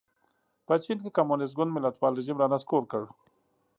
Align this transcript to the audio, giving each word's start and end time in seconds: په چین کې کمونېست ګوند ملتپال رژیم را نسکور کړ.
په 0.65 0.73
چین 0.83 0.97
کې 1.03 1.15
کمونېست 1.17 1.53
ګوند 1.57 1.73
ملتپال 1.75 2.11
رژیم 2.19 2.37
را 2.39 2.47
نسکور 2.53 2.83
کړ. 2.91 3.03